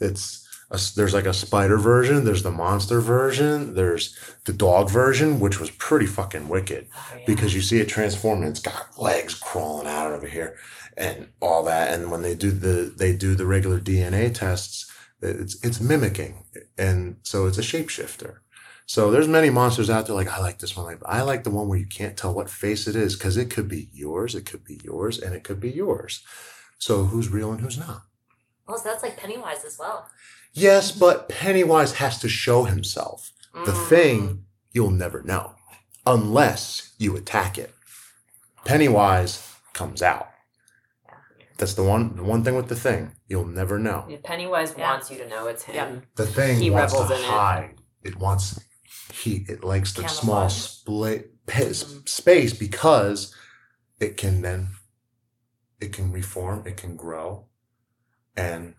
[0.00, 0.39] It's
[0.70, 2.24] a, there's like a spider version.
[2.24, 3.74] There's the monster version.
[3.74, 6.88] There's the dog version, which was pretty fucking wicked.
[6.94, 7.24] Oh, yeah.
[7.26, 10.56] because you see it transform and it's got legs crawling out over here
[10.96, 14.90] and all that and when they do the they do the regular dna tests
[15.22, 16.44] it's it's mimicking
[16.76, 18.38] and so it's a shapeshifter
[18.86, 21.50] so there's many monsters out there like i like this one like i like the
[21.50, 24.44] one where you can't tell what face it is because it could be yours it
[24.44, 26.24] could be yours and it could be yours
[26.78, 28.02] so who's real and who's not
[28.70, 30.08] oh, so that's like Pennywise as well.
[30.52, 33.88] Yes but pennywise has to show himself the Mm.
[33.88, 35.54] thing you'll never know
[36.06, 37.74] unless you attack it.
[38.64, 40.28] Pennywise comes out.
[41.58, 43.12] That's the one the one thing with the thing.
[43.28, 44.06] You'll never know.
[44.08, 44.90] Yeah, Pennywise Yeah.
[44.90, 45.74] wants you to know it's him.
[45.74, 46.00] Yeah.
[46.16, 47.30] The thing He wants to revels in it.
[47.30, 47.74] hide.
[48.02, 48.16] It.
[48.16, 48.58] wants
[49.12, 49.48] heat.
[49.50, 50.52] It likes the small Camouflage.
[50.54, 51.72] split pa-
[52.06, 53.34] space because
[53.98, 54.68] it can then
[55.80, 57.46] it can reform, it can grow,
[58.36, 58.74] and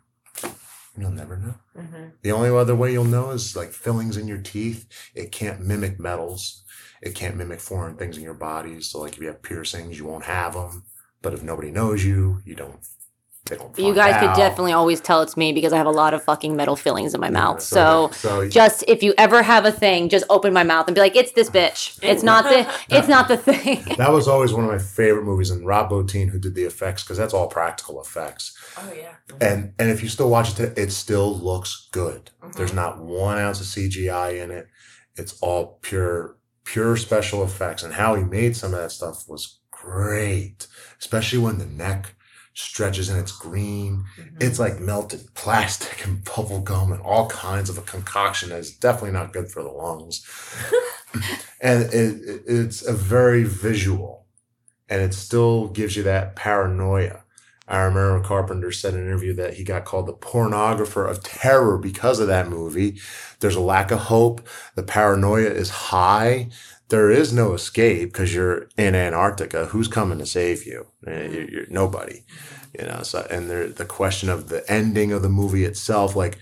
[0.97, 1.55] you'll never know.
[1.77, 2.03] Mm-hmm.
[2.21, 4.87] The only other way you'll know is like fillings in your teeth.
[5.15, 6.63] It can't mimic metals.
[7.01, 8.81] It can't mimic foreign things in your body.
[8.81, 10.83] So like if you have piercings, you won't have them.
[11.21, 12.79] But if nobody knows you, you don't.
[13.45, 14.19] They you guys out.
[14.19, 17.13] could definitely always tell it's me because I have a lot of fucking metal fillings
[17.13, 17.61] in my mouth.
[17.61, 21.01] So, so just if you ever have a thing, just open my mouth and be
[21.01, 21.99] like, "It's this bitch.
[22.03, 22.71] It's not the.
[22.95, 26.29] It's not the thing." that was always one of my favorite movies, and Rob Bottin
[26.29, 28.55] who did the effects because that's all practical effects.
[28.77, 29.15] Oh yeah.
[29.41, 32.29] And and if you still watch it, today, it still looks good.
[32.43, 32.53] Mhm.
[32.55, 34.67] There's not one ounce of CGI in it.
[35.15, 39.59] It's all pure pure special effects, and how he made some of that stuff was
[39.71, 40.67] great,
[40.99, 42.15] especially when the neck
[42.53, 44.03] stretches and it's green.
[44.17, 44.37] Mm-hmm.
[44.41, 48.75] It's like melted plastic and bubble gum and all kinds of a concoction that is
[48.75, 50.25] definitely not good for the lungs.
[51.61, 54.25] and it, it- it's a very visual,
[54.89, 57.23] and it still gives you that paranoia.
[57.67, 61.77] I remember Carpenter said in an interview that he got called the pornographer of terror
[61.77, 62.99] because of that movie.
[63.39, 64.45] There's a lack of hope.
[64.75, 66.49] The paranoia is high.
[66.91, 69.67] There is no escape because you're in Antarctica.
[69.67, 70.87] Who's coming to save you?
[71.07, 72.25] Eh, You're, you're nobody,
[72.77, 73.01] you know.
[73.03, 76.37] So, and there, the question of the ending of the movie itself, like,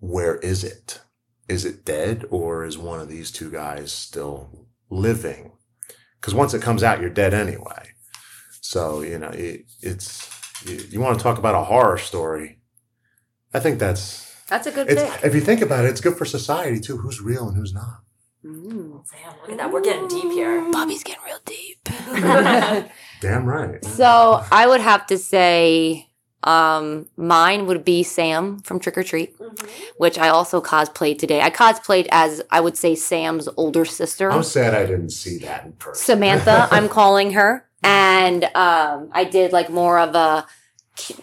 [0.00, 1.00] where is it?
[1.48, 5.52] Is it dead, or is one of these two guys still living?
[6.20, 7.90] Because once it comes out, you're dead anyway.
[8.60, 10.28] So you know, it, it's
[10.66, 12.58] you, you want to talk about a horror story.
[13.54, 16.80] I think that's That's a good if you think about it, it's good for society
[16.80, 16.96] too.
[16.96, 18.02] Who's real and who's not.
[18.44, 19.04] Ooh.
[19.12, 19.72] Damn, look at that.
[19.72, 20.70] We're getting deep here.
[20.72, 21.78] Bobby's getting real deep.
[23.20, 23.84] Damn right.
[23.84, 26.08] so I would have to say,
[26.42, 29.36] um, mine would be Sam from Trick or Treat,
[29.98, 31.42] which I also cosplayed today.
[31.42, 34.30] I cosplayed as I would say Sam's older sister.
[34.32, 36.02] I'm sad I didn't see that in person.
[36.02, 37.66] Samantha, I'm calling her.
[37.82, 40.46] And um, I did like more of a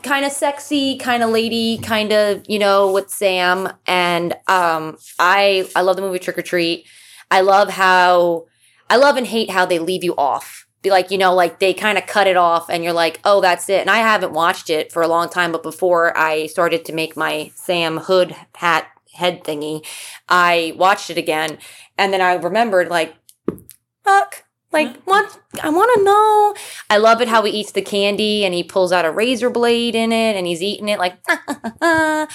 [0.04, 3.70] kind of sexy, kind of lady, kind of, you know, with Sam.
[3.88, 6.86] And um, I I love the movie Trick or Treat.
[7.30, 8.46] I love how
[8.90, 10.66] I love and hate how they leave you off.
[10.82, 13.42] Be like, you know, like they kind of cut it off and you're like, oh,
[13.42, 13.82] that's it.
[13.82, 17.18] And I haven't watched it for a long time, but before I started to make
[17.18, 19.86] my Sam hood hat head thingy,
[20.30, 21.58] I watched it again.
[21.98, 23.16] And then I remembered, like,
[24.04, 25.40] fuck, Like, what?
[25.64, 26.54] I want to know.
[26.90, 29.96] I love it how he eats the candy and he pulls out a razor blade
[29.96, 31.18] in it and he's eating it like.
[31.82, 32.28] I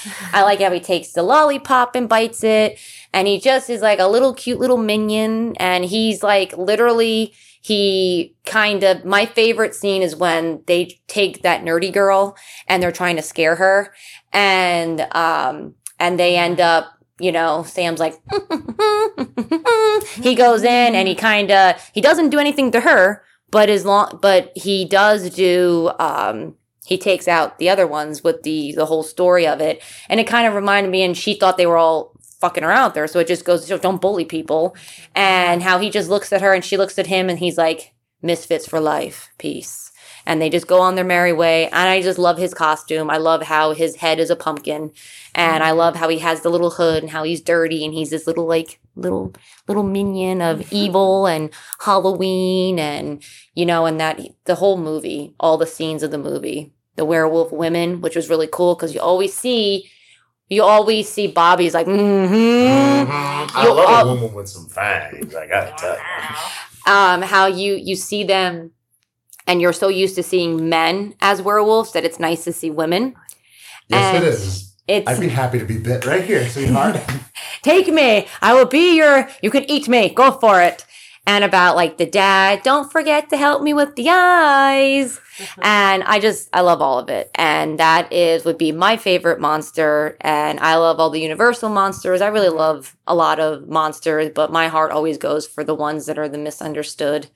[0.42, 2.79] like how he takes the lollipop and bites it,
[3.12, 7.35] and he just is like a little cute little minion, and he's like literally.
[7.64, 12.90] He kind of my favorite scene is when they take that nerdy girl and they're
[12.90, 13.95] trying to scare her,
[14.33, 16.87] and um and they end up
[17.22, 18.20] you know, Sam's like,
[20.14, 23.85] he goes in and he kind of, he doesn't do anything to her, but as
[23.85, 28.87] long, but he does do, um, he takes out the other ones with the, the
[28.87, 29.82] whole story of it.
[30.08, 32.94] And it kind of reminded me, and she thought they were all fucking around out
[32.94, 33.06] there.
[33.06, 34.74] So it just goes, don't bully people.
[35.14, 37.94] And how he just looks at her and she looks at him and he's like,
[38.22, 39.90] misfits for life, piece.
[40.24, 41.66] and they just go on their merry way.
[41.66, 43.11] And I just love his costume.
[43.11, 44.92] I love how his head is a pumpkin,
[45.35, 48.11] and I love how he has the little hood and how he's dirty and he's
[48.11, 49.35] this little like little
[49.66, 53.22] little minion of evil and Halloween and
[53.54, 57.50] you know and that the whole movie, all the scenes of the movie, the werewolf
[57.50, 59.90] women, which was really cool because you always see.
[60.48, 63.11] You always see Bobby's like, mm-hmm.
[63.11, 65.35] I love all- a woman with some fangs.
[65.35, 66.02] I gotta tell you.
[66.87, 68.73] um, how you you see them
[69.47, 73.14] and you're so used to seeing men as werewolves that it's nice to see women.
[73.88, 74.73] Yes, And it is.
[74.88, 77.01] It's I'd be happy to be bit right here, sweetheart.
[77.62, 80.85] take me, I will be your, you can eat me, go for it.
[81.24, 85.20] And about like the dad, don't forget to help me with the eyes.
[85.62, 87.30] and I just, I love all of it.
[87.37, 90.16] And that is, would be my favorite monster.
[90.20, 92.20] And I love all the universal monsters.
[92.20, 96.06] I really love a lot of monsters, but my heart always goes for the ones
[96.06, 97.28] that are the misunderstood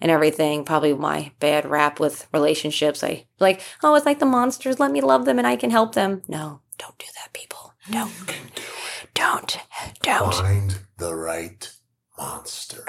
[0.00, 0.64] and everything.
[0.64, 3.02] Probably my bad rap with relationships.
[3.02, 4.78] I like, oh, it's like the monsters.
[4.78, 6.22] Let me love them and I can help them.
[6.28, 7.74] No, don't do that, people.
[7.90, 8.12] Don't.
[9.14, 9.58] Don't.
[10.02, 10.34] Don't.
[10.34, 11.68] Find the right
[12.18, 12.84] monster.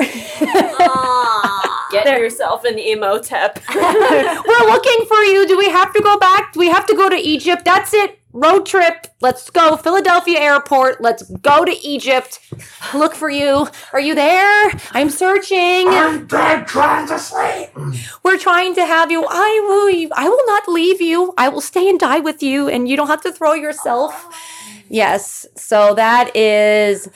[1.92, 3.60] Get yourself an Imhotep.
[3.76, 5.48] We're looking for you.
[5.48, 6.54] Do we have to go back?
[6.54, 7.66] Do we have to go to Egypt?
[7.66, 8.20] That's it.
[8.36, 9.08] Road trip.
[9.22, 9.78] Let's go.
[9.78, 11.00] Philadelphia airport.
[11.02, 12.40] Let's go to Egypt.
[12.96, 13.68] Look for you.
[13.94, 14.72] Are you there?
[14.92, 15.88] I'm searching.
[15.88, 17.70] I'm dead trying to sleep.
[18.24, 19.24] We're trying to have you.
[19.30, 20.10] I will.
[20.16, 21.34] I will not leave you.
[21.38, 24.36] I will stay and die with you, and you don't have to throw yourself.
[24.90, 25.46] Yes.
[25.56, 27.08] So that is.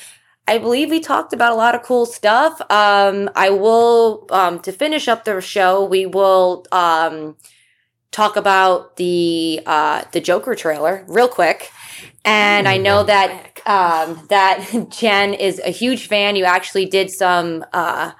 [0.47, 2.61] I believe we talked about a lot of cool stuff.
[2.71, 5.83] Um, I will um, to finish up the show.
[5.83, 7.35] We will um,
[8.11, 11.71] talk about the uh, the Joker trailer real quick.
[12.23, 16.37] And I know that um, that Jen is a huge fan.
[16.37, 18.11] You actually did some uh,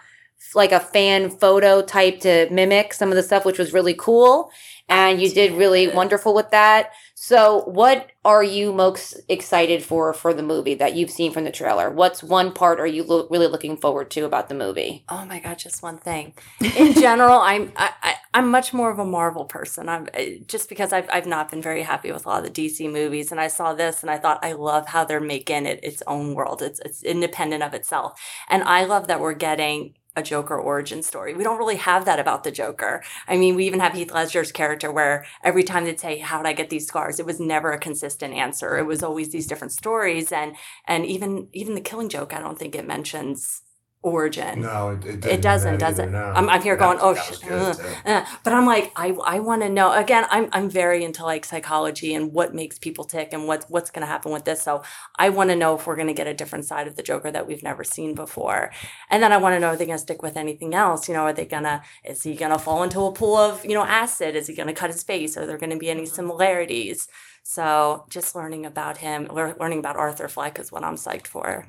[0.54, 4.52] like a fan photo type to mimic some of the stuff, which was really cool.
[4.90, 6.92] And you did really wonderful with that.
[7.14, 11.52] So, what are you most excited for for the movie that you've seen from the
[11.52, 11.90] trailer?
[11.90, 15.04] What's one part are you lo- really looking forward to about the movie?
[15.10, 16.36] Oh my god, just one thing.
[16.78, 19.90] In general, I'm I, I, I'm much more of a Marvel person.
[19.90, 20.08] I'm
[20.48, 23.32] just because I've I've not been very happy with a lot of the DC movies,
[23.32, 26.34] and I saw this and I thought I love how they're making it its own
[26.34, 26.62] world.
[26.62, 31.34] It's it's independent of itself, and I love that we're getting a Joker origin story.
[31.34, 33.04] We don't really have that about the Joker.
[33.28, 36.50] I mean, we even have Heath Ledger's character where every time they'd say, "How did
[36.50, 38.78] I get these scars?" It was never a consistent answer.
[38.78, 42.58] It was always these different stories, and and even even the Killing Joke, I don't
[42.60, 43.62] think it mentions
[44.08, 44.62] origin.
[44.62, 45.76] No, it, it doesn't.
[45.76, 46.12] It doesn't, does it?
[46.12, 46.34] no.
[46.36, 47.50] I'm, I'm here going, oh shit.
[47.52, 49.92] uh, uh." But I'm like, I, I want to know.
[49.92, 53.92] Again, I'm, I'm very into like psychology and what makes people tick and what's, what's
[53.92, 54.62] going to happen with this.
[54.62, 54.84] So
[55.18, 57.32] I want to know if we're going to get a different side of the Joker
[57.32, 58.72] that we've never seen before.
[59.10, 61.08] And then I want to know, are they going to stick with anything else?
[61.08, 63.66] You know, are they going to, is he going to fall into a pool of,
[63.66, 64.36] you know, acid?
[64.36, 65.38] Is he going to cut his face?
[65.38, 67.08] Are there going to be any similarities?
[67.44, 71.66] So just learning about him, lear- learning about Arthur Fleck is what I'm psyched for.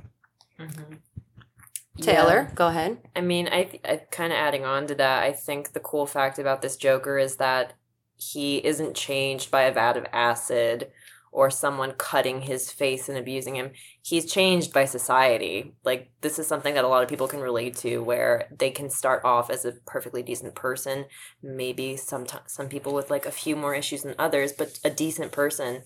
[2.00, 2.98] Taylor, go ahead.
[3.14, 5.22] I mean, I, th- I kind of adding on to that.
[5.22, 7.74] I think the cool fact about this Joker is that
[8.16, 10.90] he isn't changed by a vat of acid
[11.30, 13.70] or someone cutting his face and abusing him.
[14.02, 15.74] He's changed by society.
[15.84, 18.90] Like this is something that a lot of people can relate to, where they can
[18.90, 21.04] start off as a perfectly decent person.
[21.42, 25.32] Maybe some some people with like a few more issues than others, but a decent
[25.32, 25.82] person,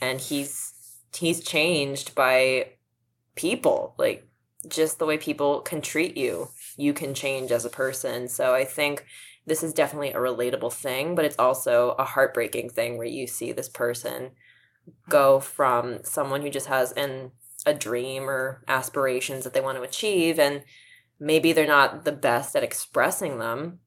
[0.00, 0.74] and he's
[1.16, 2.72] he's changed by
[3.36, 3.94] people.
[3.98, 4.28] Like
[4.68, 8.28] just the way people can treat you, you can change as a person.
[8.28, 9.04] So I think
[9.46, 13.52] this is definitely a relatable thing, but it's also a heartbreaking thing where you see
[13.52, 14.30] this person
[15.08, 15.44] go mm-hmm.
[15.44, 17.32] from someone who just has an
[17.64, 20.62] a dream or aspirations that they want to achieve and
[21.20, 23.78] maybe they're not the best at expressing them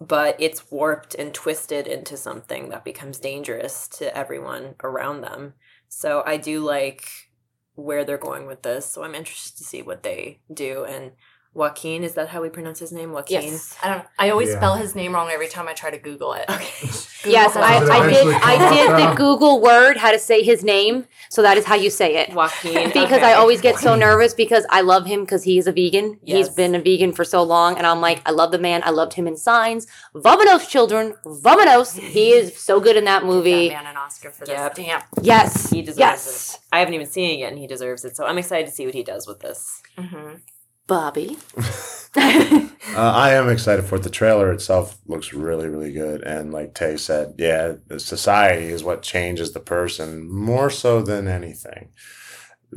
[0.00, 5.54] but it's warped and twisted into something that becomes dangerous to everyone around them
[5.88, 7.29] so i do like
[7.74, 8.86] where they're going with this.
[8.86, 10.84] So I'm interested to see what they do.
[10.84, 11.12] And
[11.54, 13.12] Joaquin, is that how we pronounce his name?
[13.12, 13.42] Joaquin.
[13.42, 13.76] Yes.
[13.82, 14.04] I don't.
[14.18, 14.56] I always Yeah.
[14.56, 16.46] spell his name wrong every time I try to Google it.
[16.46, 16.62] Google
[17.24, 18.26] Yes, I, I did.
[18.42, 19.14] I did the?
[19.14, 22.32] Google word how to say his name, so that is how you say it.
[22.34, 22.88] Joaquin.
[22.92, 23.32] Because okay.
[23.32, 26.18] I always get so nervous because I love him because he is a vegan.
[26.24, 28.82] He's been a vegan for so long, and I'm like, I love the man.
[28.84, 29.86] I loved him in Signs.
[30.14, 31.98] Vamanos, children, Vamanos.
[31.98, 33.68] He is so good in that That movie.
[33.70, 34.74] man an Oscar for Yep.
[34.76, 34.86] this.
[34.86, 35.02] Damn.
[35.22, 36.60] Yes, He deserves yes, it.
[36.72, 38.16] I haven't even seen it yet, and he deserves it.
[38.16, 39.82] So I'm excited to see what he does with this.
[39.98, 40.36] Mm-hmm.
[40.90, 41.38] Bobby.
[42.96, 44.02] Uh, I am excited for it.
[44.02, 46.22] The trailer itself looks really, really good.
[46.24, 51.90] And like Tay said, yeah, society is what changes the person more so than anything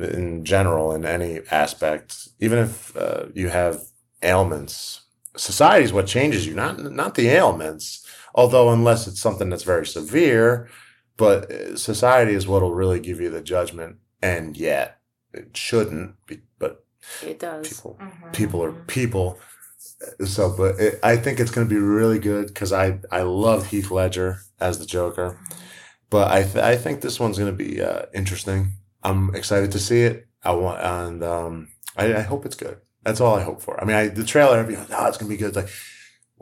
[0.00, 2.28] in general, in any aspect.
[2.38, 3.82] Even if uh, you have
[4.22, 5.02] ailments,
[5.36, 8.06] society is what changes you, not not the ailments.
[8.36, 10.68] Although, unless it's something that's very severe,
[11.16, 13.96] but uh, society is what will really give you the judgment.
[14.22, 15.00] And yet,
[15.32, 16.14] it shouldn't.
[16.26, 16.38] Be,
[17.22, 17.68] it does.
[17.68, 18.30] people Mm-hmm.
[18.32, 19.38] people are people.
[20.24, 23.66] So, but it, I think it's going to be really good because I I love
[23.68, 25.38] Heath Ledger as the Joker,
[26.10, 28.72] but I th- I think this one's going to be uh, interesting.
[29.02, 30.26] I'm excited to see it.
[30.42, 32.78] I want and um I, I hope it's good.
[33.02, 33.80] That's all I hope for.
[33.80, 35.48] I mean, I, the trailer, I'd oh, it's going to be good.
[35.48, 35.68] It's like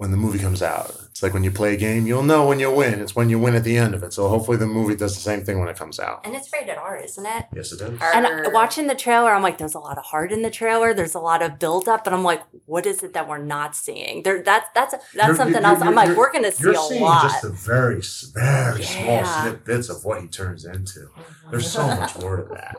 [0.03, 2.59] when the movie comes out, it's like when you play a game, you'll know when
[2.59, 2.99] you win.
[3.01, 4.13] It's when you win at the end of it.
[4.13, 6.27] So hopefully the movie does the same thing when it comes out.
[6.27, 7.47] And it's rated R, isn't it?
[7.55, 7.97] Yes, it does.
[8.15, 10.93] And watching the trailer, I'm like, there's a lot of heart in the trailer.
[10.93, 13.77] There's a lot of build up, but I'm like, what is it that we're not
[13.77, 14.25] seeing?
[14.25, 15.81] There, that's that's that's You're- something you're- else.
[15.81, 17.23] I'm you're- like, you're- we're gonna see You're a seeing lot.
[17.23, 19.43] just the very, s- very small Yeah.
[19.43, 21.09] snippets of what he turns into.
[21.51, 22.77] There's so much more to that.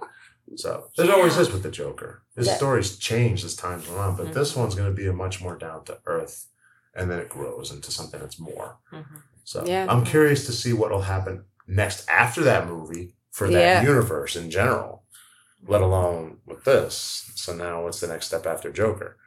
[0.55, 2.21] So there's always this with the Joker.
[2.35, 2.55] His Yeah.
[2.57, 4.33] stories change as time goes on, but mm-hmm.
[4.33, 6.47] this one's going to be a much more down to earth,
[6.95, 8.77] and then it grows into something that's more.
[8.91, 9.21] Mhm.
[9.43, 9.85] So Yeah.
[9.89, 13.81] I'm curious to see what will happen next after that movie for that Yeah.
[13.83, 15.03] universe in general,
[15.67, 17.31] let alone with this.
[17.35, 19.17] So now, what's the next step after Joker?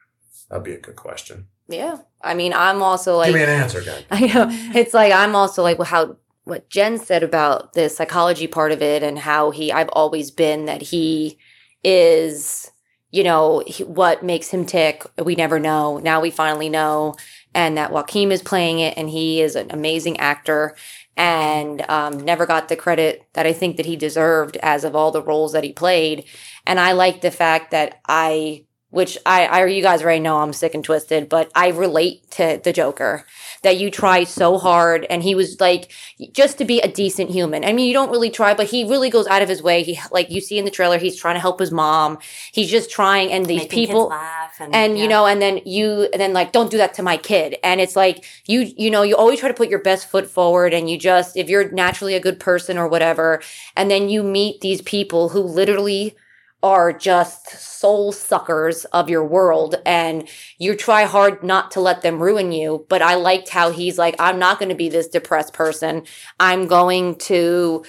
[0.48, 1.48] That'd be a good question.
[1.68, 4.04] Yeah, I mean, I'm also like, Give me an answer, guy.
[4.10, 8.46] I know it's like I'm also like well, how what Jen said about the psychology
[8.46, 11.38] part of it and how he I've always been that he
[11.82, 12.70] is
[13.10, 17.14] you know he, what makes him tick we never know now we finally know
[17.56, 20.76] and that Joaquin is playing it and he is an amazing actor.
[21.16, 25.10] And um, never got the credit that I think that he deserved as of all
[25.10, 26.26] the roles that he played.
[26.66, 28.65] And I like the fact that I
[28.96, 32.58] which I, I you guys already know I'm sick and twisted, but I relate to
[32.64, 33.26] the Joker
[33.62, 35.92] that you try so hard and he was like
[36.32, 37.62] just to be a decent human.
[37.62, 39.82] I mean, you don't really try, but he really goes out of his way.
[39.82, 42.16] He like you see in the trailer, he's trying to help his mom.
[42.52, 46.08] He's just trying and these Making people laugh and, and you know and then you
[46.14, 49.02] and then like don't do that to my kid and it's like you you know
[49.02, 52.14] you always try to put your best foot forward and you just if you're naturally
[52.14, 53.42] a good person or whatever
[53.76, 56.16] and then you meet these people who literally
[56.62, 60.28] are just soul suckers of your world and
[60.58, 62.86] you try hard not to let them ruin you.
[62.88, 66.04] But i liked how he's like i'm not going to be this depressed person.
[66.40, 67.84] I'm going to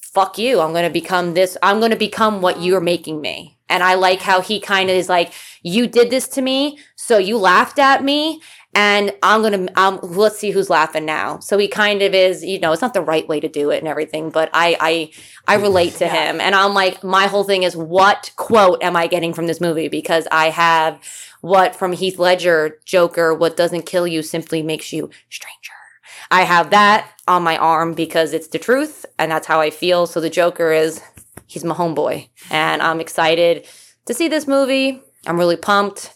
[0.00, 0.60] fuck you.
[0.60, 3.58] I'm going to become this i'm going to become what you're making me.
[3.68, 5.32] And i like how he kind of is like
[5.62, 8.40] you did this to me so you laughed at me
[8.76, 11.38] and i'm gonna um, let's see who's laughing now.
[11.40, 13.78] So he kind of is you know it's not the right way to do it
[13.78, 15.10] and everything but i i
[15.48, 16.30] i relate to Yeah.
[16.32, 16.40] him.
[16.40, 19.88] And i'm like my whole thing is what quote am i getting from this movie?
[19.88, 21.00] Because i have
[21.40, 25.72] what from heath ledger joker what doesn't kill you simply makes you stranger.
[26.30, 30.06] I have that on my arm because it's the truth and that's how i feel.
[30.06, 31.00] So the joker is
[31.46, 32.28] he's my homeboy.
[32.50, 33.66] And i'm excited
[34.06, 35.02] to see this movie.
[35.26, 36.12] I'm really pumped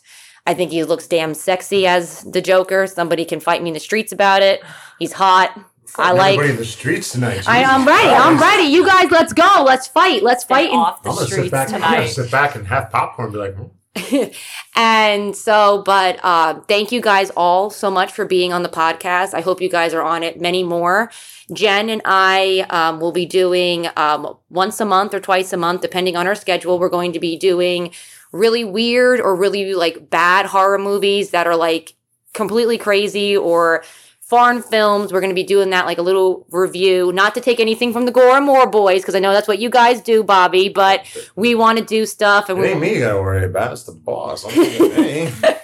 [0.50, 2.88] I think he looks damn sexy as the Joker.
[2.88, 4.60] Somebody can fight me in the streets about it.
[4.98, 5.56] He's hot.
[5.96, 6.34] I like.
[6.34, 7.48] Everybody in the streets tonight.
[7.48, 8.08] I, I'm Jesus ready.
[8.08, 8.62] I'm ready.
[8.64, 9.62] You guys, let's go.
[9.64, 10.24] Let's fight.
[10.24, 10.70] Let's fight.
[10.70, 11.72] And, off the I'm gonna sit streets back.
[11.72, 13.26] I'm gonna sit back and have popcorn.
[13.26, 14.32] And be like, hmm.
[14.76, 19.32] and so, but uh, thank you guys all so much for being on the podcast.
[19.32, 21.12] I hope you guys are on it many more.
[21.52, 25.82] Jen and I um, will be doing um, once a month or twice a month,
[25.82, 26.80] depending on our schedule.
[26.80, 27.92] We're going to be doing
[28.32, 31.94] really weird or really like bad horror movies that are like
[32.32, 33.82] completely crazy or
[34.20, 35.12] foreign films.
[35.12, 38.06] We're going to be doing that like a little review, not to take anything from
[38.06, 41.04] the Gore and More boys, because I know that's what you guys do, Bobby, but
[41.34, 43.72] we want to do stuff and It we ain't me you gotta worry about.
[43.72, 44.44] It's the boss.
[44.44, 45.59] I'm thinking, hey, I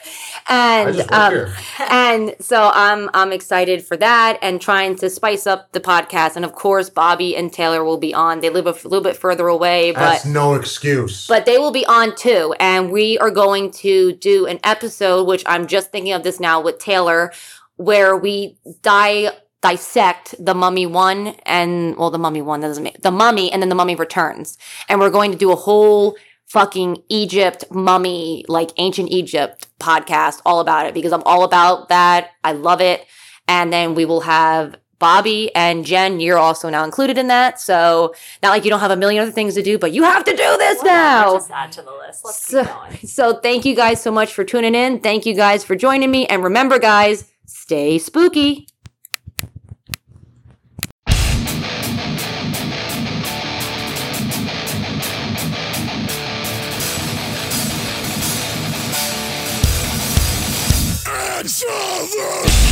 [0.48, 1.46] and um,
[1.90, 6.36] and so I'm I'm excited for that and trying to spice up the podcast.
[6.36, 8.40] And of course, Bobby and Taylor will be on.
[8.40, 11.26] They live a f- little bit further away, but That's no excuse.
[11.26, 12.54] but they will be on too.
[12.60, 16.60] And we are going to do an episode, which I'm just thinking of this now
[16.60, 17.32] with Taylor,
[17.76, 19.30] where we die
[19.62, 23.62] dissect the mummy one and well the mummy one that doesn't make the mummy and
[23.62, 26.14] then the mummy returns and we're going to do a whole
[26.48, 32.30] fucking Egypt mummy, like ancient Egypt podcast all about it because I'm all about that.
[32.44, 33.04] I love it.
[33.48, 37.60] And then we will have Bobby and Jen, you're also now included in that.
[37.60, 40.24] So not like you don't have a million other things to do, but you have
[40.24, 41.32] to do this Whatever, now.
[41.34, 42.24] Just add to the list.
[42.24, 42.96] Let's So, keep going.
[43.06, 45.00] so thank you guys so much for tuning in.
[45.00, 46.26] Thank you guys for joining me.
[46.26, 48.68] And remember, guys, stay spooky.
[61.46, 62.65] Bear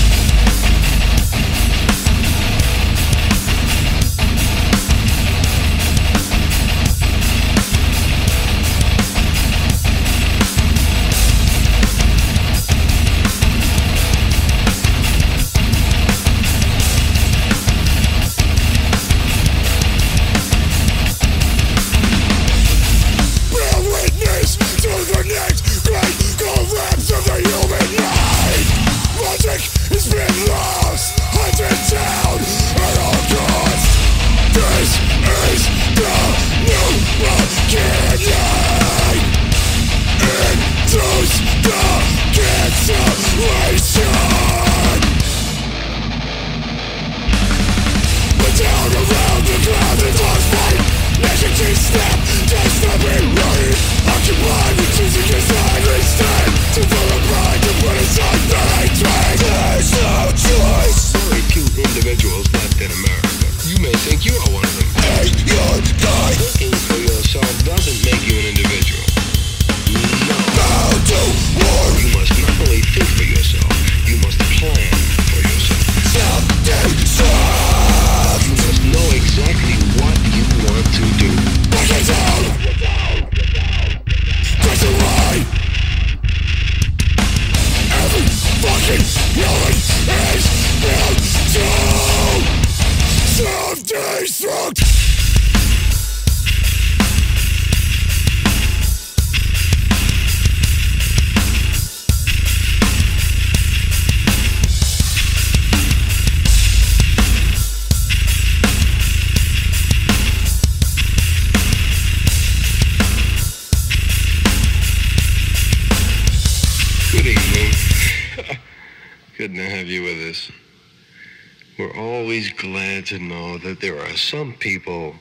[124.25, 125.15] some people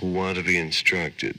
[0.00, 1.38] who want to be instructed.